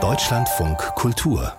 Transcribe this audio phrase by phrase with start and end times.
[0.00, 1.52] Deutschlandfunk Kultur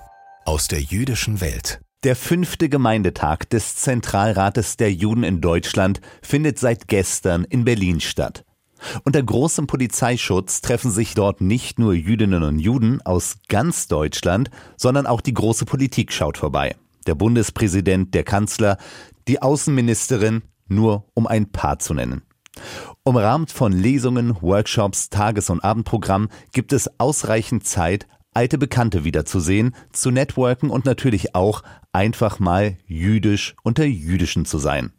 [0.46, 1.82] aus der jüdischen Welt.
[2.06, 8.46] Der fünfte Gemeindetag des Zentralrates der Juden in Deutschland findet seit gestern in Berlin statt.
[9.04, 15.07] Unter großem Polizeischutz treffen sich dort nicht nur Jüdinnen und Juden aus ganz Deutschland, sondern
[15.07, 16.77] auch die große Politik schaut vorbei.
[17.05, 18.77] Der Bundespräsident, der Kanzler,
[19.27, 22.21] die Außenministerin, nur um ein paar zu nennen.
[23.04, 30.12] Umrahmt von Lesungen, Workshops, Tages- und Abendprogramm gibt es ausreichend Zeit, alte Bekannte wiederzusehen, zu
[30.12, 34.94] networken und natürlich auch einfach mal jüdisch unter Jüdischen zu sein.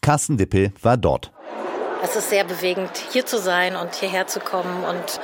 [0.00, 1.32] Carsten Dippel war dort.
[2.02, 5.20] Es ist sehr bewegend, hier zu sein und hierher zu kommen und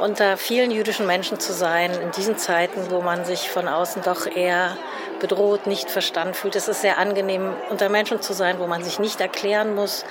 [0.00, 4.26] unter vielen jüdischen Menschen zu sein, in diesen Zeiten, wo man sich von außen doch
[4.26, 4.76] eher
[5.20, 6.56] bedroht, nicht verstanden fühlt.
[6.56, 10.04] Es ist sehr angenehm, unter Menschen zu sein, wo man sich nicht erklären muss,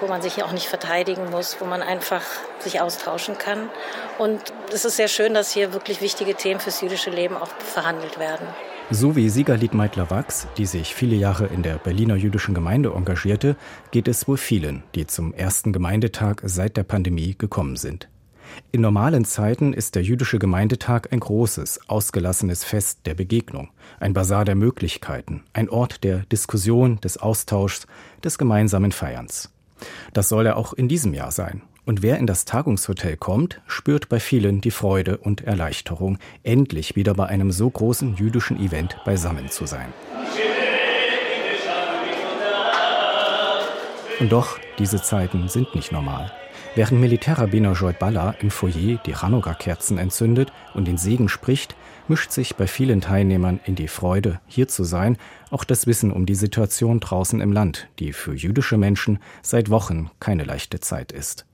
[0.00, 2.22] wo man sich auch nicht verteidigen muss, wo man einfach
[2.58, 3.68] sich austauschen kann.
[4.18, 4.40] Und
[4.72, 8.46] es ist sehr schön, dass hier wirklich wichtige Themen fürs jüdische Leben auch verhandelt werden.
[8.92, 13.54] So wie Siegerlied Meitler-Wachs, die sich viele Jahre in der Berliner jüdischen Gemeinde engagierte,
[13.92, 18.08] geht es wohl vielen, die zum ersten Gemeindetag seit der Pandemie gekommen sind.
[18.72, 24.44] In normalen Zeiten ist der jüdische Gemeindetag ein großes, ausgelassenes Fest der Begegnung, ein Basar
[24.44, 27.86] der Möglichkeiten, ein Ort der Diskussion, des Austauschs,
[28.22, 29.50] des gemeinsamen Feierns.
[30.12, 31.62] Das soll er auch in diesem Jahr sein.
[31.86, 37.14] Und wer in das Tagungshotel kommt, spürt bei vielen die Freude und Erleichterung, endlich wieder
[37.14, 39.92] bei einem so großen jüdischen Event beisammen zu sein.
[44.20, 46.30] Und doch, diese Zeiten sind nicht normal.
[46.76, 51.74] Während Militärrabbiner Joit Balla im Foyer die Chanukka-Kerzen entzündet und den Segen spricht,
[52.06, 55.16] mischt sich bei vielen Teilnehmern in die Freude, hier zu sein,
[55.50, 60.10] auch das Wissen um die Situation draußen im Land, die für jüdische Menschen seit Wochen
[60.20, 61.44] keine leichte Zeit ist.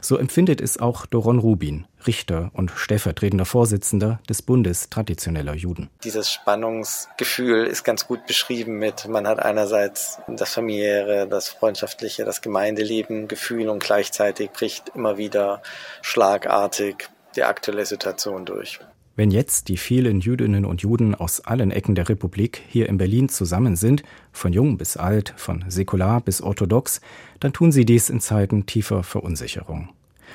[0.00, 5.90] So empfindet es auch Doron Rubin, Richter und stellvertretender Vorsitzender des Bundes traditioneller Juden.
[6.04, 12.42] Dieses Spannungsgefühl ist ganz gut beschrieben mit, man hat einerseits das familiäre, das freundschaftliche, das
[12.42, 15.62] Gemeindeleben, Gefühl und gleichzeitig bricht immer wieder
[16.02, 18.80] schlagartig die aktuelle Situation durch.
[19.16, 23.28] Wenn jetzt die vielen Jüdinnen und Juden aus allen Ecken der Republik hier in Berlin
[23.28, 24.02] zusammen sind,
[24.32, 27.00] von jung bis alt, von säkular bis orthodox,
[27.38, 29.90] dann tun sie dies in Zeiten tiefer Verunsicherung.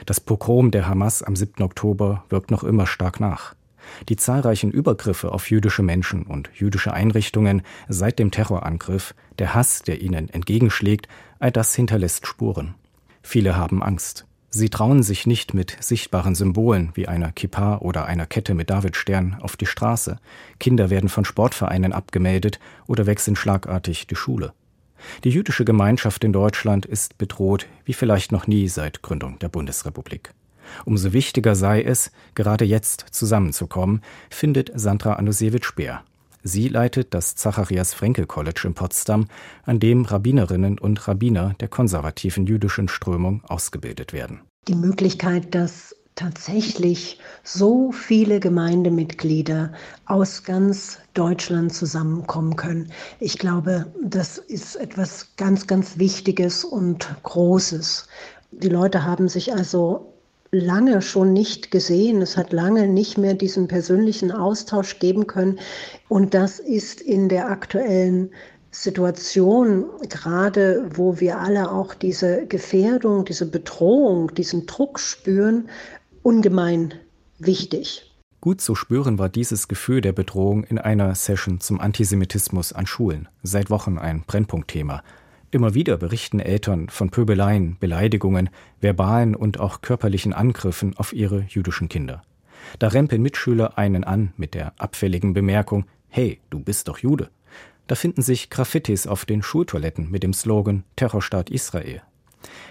[0.05, 1.61] Das Pogrom der Hamas am 7.
[1.61, 3.53] Oktober wirkt noch immer stark nach.
[4.07, 10.01] Die zahlreichen Übergriffe auf jüdische Menschen und jüdische Einrichtungen seit dem Terrorangriff, der Hass, der
[10.01, 12.75] ihnen entgegenschlägt, all das hinterlässt Spuren.
[13.23, 14.28] Viele haben Angst.
[14.51, 19.37] Sie trauen sich nicht mit sichtbaren Symbolen wie einer Kippa oder einer Kette mit Davidstern
[19.41, 20.17] auf die Straße.
[20.59, 24.53] Kinder werden von Sportvereinen abgemeldet oder wechseln schlagartig die Schule.
[25.23, 30.33] Die jüdische Gemeinschaft in Deutschland ist bedroht wie vielleicht noch nie seit Gründung der Bundesrepublik.
[30.83, 36.03] Umso wichtiger sei es, gerade jetzt zusammenzukommen, findet Sandra Anusewitsch-Speer.
[36.43, 39.27] Sie leitet das Zacharias Frenkel College in Potsdam,
[39.63, 44.41] an dem Rabbinerinnen und Rabbiner der konservativen jüdischen Strömung ausgebildet werden.
[44.67, 49.71] Die Möglichkeit, dass tatsächlich so viele Gemeindemitglieder
[50.05, 52.91] aus ganz Deutschland zusammenkommen können.
[53.21, 58.07] Ich glaube, das ist etwas ganz, ganz Wichtiges und Großes.
[58.51, 60.13] Die Leute haben sich also
[60.51, 62.21] lange schon nicht gesehen.
[62.21, 65.59] Es hat lange nicht mehr diesen persönlichen Austausch geben können.
[66.07, 68.31] Und das ist in der aktuellen
[68.71, 75.69] Situation, gerade wo wir alle auch diese Gefährdung, diese Bedrohung, diesen Druck spüren,
[76.21, 76.93] ungemein
[77.39, 78.05] wichtig.
[78.41, 83.27] Gut zu spüren war dieses Gefühl der Bedrohung in einer Session zum Antisemitismus an Schulen,
[83.43, 85.03] seit Wochen ein Brennpunktthema.
[85.51, 88.51] Immer wieder berichten Eltern von Pöbeleien, Beleidigungen,
[88.81, 92.21] verbalen und auch körperlichen Angriffen auf ihre jüdischen Kinder.
[92.77, 97.31] Da rempeln Mitschüler einen an mit der abfälligen Bemerkung, hey, du bist doch Jude.
[97.87, 102.03] Da finden sich Graffitis auf den Schultoiletten mit dem Slogan Terrorstaat Israel.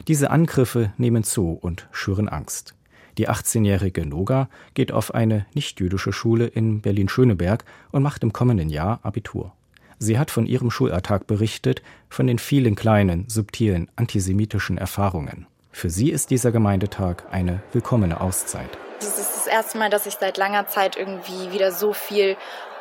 [0.06, 2.76] Diese Angriffe nehmen zu und schüren Angst.
[3.18, 9.00] Die 18-jährige Noga geht auf eine nichtjüdische Schule in Berlin-Schöneberg und macht im kommenden Jahr
[9.02, 9.52] Abitur.
[9.98, 15.46] Sie hat von ihrem Schulalltag berichtet, von den vielen kleinen, subtilen antisemitischen Erfahrungen.
[15.72, 18.70] Für sie ist dieser Gemeindetag eine willkommene Auszeit.
[19.00, 22.36] Das ist das erste Mal, dass ich seit langer Zeit irgendwie wieder so viel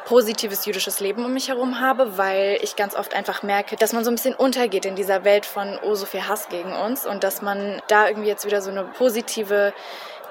[0.06, 4.06] positives jüdisches Leben um mich herum habe, weil ich ganz oft einfach merke, dass man
[4.06, 7.24] so ein bisschen untergeht in dieser Welt von oh so viel Hass gegen uns und
[7.24, 9.74] dass man da irgendwie jetzt wieder so eine positive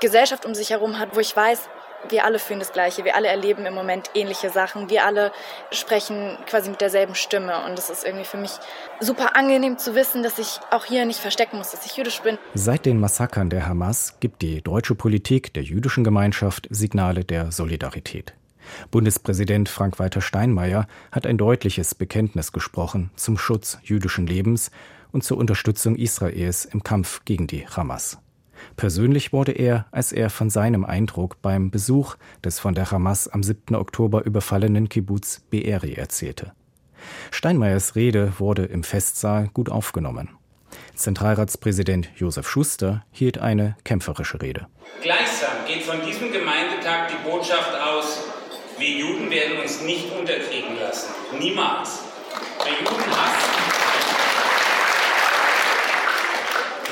[0.01, 1.69] Gesellschaft um sich herum hat, wo ich weiß,
[2.09, 5.33] wir alle fühlen das Gleiche, wir alle erleben im Moment ähnliche Sachen, wir alle
[5.71, 8.53] sprechen quasi mit derselben Stimme und es ist irgendwie für mich
[9.01, 12.39] super angenehm zu wissen, dass ich auch hier nicht verstecken muss, dass ich jüdisch bin.
[12.55, 18.35] Seit den Massakern der Hamas gibt die deutsche Politik der jüdischen Gemeinschaft Signale der Solidarität.
[18.91, 24.71] Bundespräsident Frank-Walter Steinmeier hat ein deutliches Bekenntnis gesprochen zum Schutz jüdischen Lebens
[25.13, 28.19] und zur Unterstützung Israels im Kampf gegen die Hamas.
[28.77, 33.43] Persönlich wurde er, als er von seinem Eindruck beim Besuch des von der Hamas am
[33.43, 33.75] 7.
[33.75, 36.53] Oktober überfallenen Kibbutz Be'eri erzählte.
[37.31, 40.31] Steinmeiers Rede wurde im Festsaal gut aufgenommen.
[40.95, 44.67] Zentralratspräsident Josef Schuster hielt eine kämpferische Rede.
[45.03, 48.25] Gleichsam geht von diesem Gemeindetag die Botschaft aus,
[48.79, 51.09] wir Juden werden uns nicht unterkriegen lassen.
[51.39, 52.01] Niemals.
[52.65, 53.76] Der Judenhass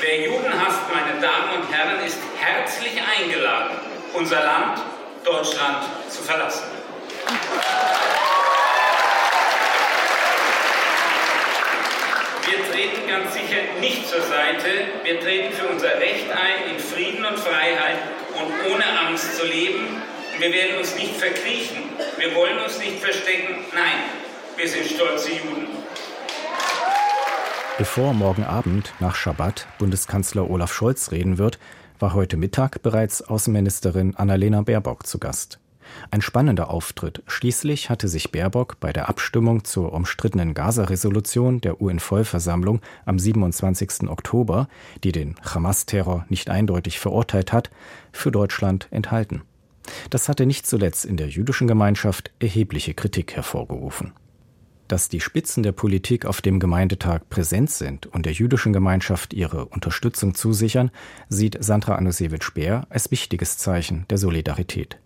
[0.07, 3.75] Wer Juden hasst, meine Damen und Herren, ist herzlich eingeladen,
[4.13, 4.79] unser Land,
[5.23, 6.65] Deutschland, zu verlassen.
[12.45, 14.69] Wir treten ganz sicher nicht zur Seite.
[15.01, 17.97] Wir treten für unser Recht ein, in Frieden und Freiheit
[18.35, 20.03] und ohne Angst zu leben.
[20.37, 21.81] Wir werden uns nicht verkriechen.
[22.17, 23.65] Wir wollen uns nicht verstecken.
[23.73, 24.03] Nein,
[24.55, 25.65] wir sind stolze Juden.
[27.77, 31.59] Bevor morgen Abend nach Schabbat Bundeskanzler Olaf Scholz reden wird,
[31.99, 35.59] war heute Mittag bereits Außenministerin Annalena Baerbock zu Gast.
[36.09, 37.21] Ein spannender Auftritt.
[37.27, 44.07] Schließlich hatte sich Baerbock bei der Abstimmung zur umstrittenen Gaza-Resolution der UN-Vollversammlung am 27.
[44.07, 44.69] Oktober,
[45.03, 47.71] die den Hamas-Terror nicht eindeutig verurteilt hat,
[48.13, 49.41] für Deutschland enthalten.
[50.09, 54.13] Das hatte nicht zuletzt in der jüdischen Gemeinschaft erhebliche Kritik hervorgerufen.
[54.87, 59.65] Dass die Spitzen der Politik auf dem Gemeindetag präsent sind und der jüdischen Gemeinschaft ihre
[59.65, 60.91] Unterstützung zusichern,
[61.27, 64.99] sieht Sandra Anusewitsch-Bär als wichtiges Zeichen der Solidarität.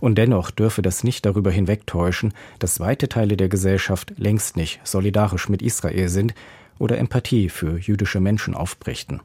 [0.00, 5.48] Und dennoch dürfe das nicht darüber hinwegtäuschen, dass weite Teile der Gesellschaft längst nicht solidarisch
[5.48, 6.34] mit Israel sind
[6.78, 9.20] oder Empathie für jüdische Menschen aufbrächten.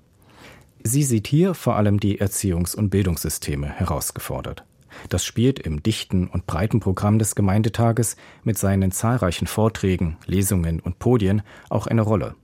[0.83, 4.63] Sie sieht hier vor allem die Erziehungs- und Bildungssysteme herausgefordert.
[5.09, 10.99] Das spielt im dichten und breiten Programm des Gemeindetages mit seinen zahlreichen Vorträgen, Lesungen und
[10.99, 12.35] Podien auch eine Rolle.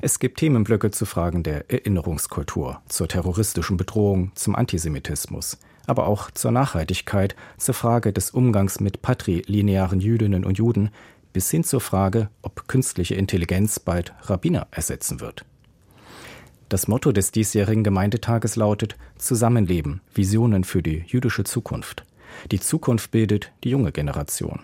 [0.00, 6.52] Es gibt Themenblöcke zu Fragen der Erinnerungskultur, zur terroristischen Bedrohung, zum Antisemitismus, aber auch zur
[6.52, 10.90] Nachhaltigkeit, zur Frage des Umgangs mit patrilinearen Jüdinnen und Juden
[11.32, 15.44] bis hin zur Frage, ob künstliche Intelligenz bald Rabbiner ersetzen wird.
[16.72, 22.02] Das Motto des diesjährigen Gemeindetages lautet Zusammenleben, Visionen für die jüdische Zukunft.
[22.50, 24.60] Die Zukunft bildet die junge Generation.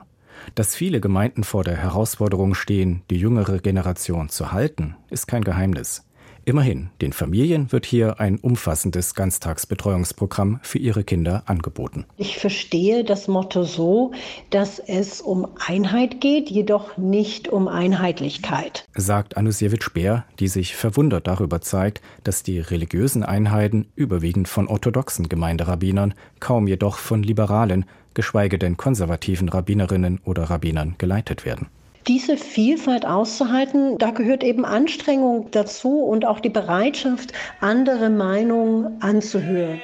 [0.55, 6.08] Dass viele Gemeinden vor der Herausforderung stehen, die jüngere Generation zu halten, ist kein Geheimnis.
[6.49, 12.07] Immerhin, den Familien wird hier ein umfassendes Ganztagsbetreuungsprogramm für ihre Kinder angeboten.
[12.17, 14.13] Ich verstehe das Motto so,
[14.49, 18.87] dass es um Einheit geht, jedoch nicht um Einheitlichkeit.
[18.95, 26.15] Sagt Anusiewicz-Bär, die sich verwundert darüber zeigt, dass die religiösen Einheiten überwiegend von orthodoxen Gemeinderabbinern,
[26.41, 27.85] kaum jedoch von liberalen,
[28.15, 31.67] geschweige denn konservativen Rabbinerinnen oder Rabbinern geleitet werden
[32.07, 39.81] diese Vielfalt auszuhalten, da gehört eben Anstrengung dazu und auch die Bereitschaft, andere Meinungen anzuhören.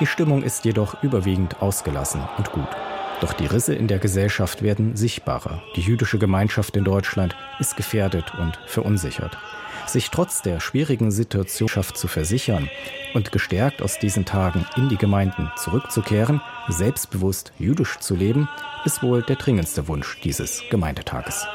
[0.00, 2.68] Die Stimmung ist jedoch überwiegend ausgelassen und gut.
[3.22, 5.62] Doch die Risse in der Gesellschaft werden sichtbarer.
[5.74, 9.38] Die jüdische Gemeinschaft in Deutschland ist gefährdet und verunsichert
[9.88, 12.68] sich trotz der schwierigen Situation zu versichern
[13.14, 18.48] und gestärkt aus diesen Tagen in die Gemeinden zurückzukehren, selbstbewusst jüdisch zu leben,
[18.84, 21.46] ist wohl der dringendste Wunsch dieses Gemeindetages.